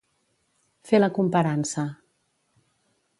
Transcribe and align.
Fer 0.91 1.01
la 1.01 1.11
comparança. 1.19 1.83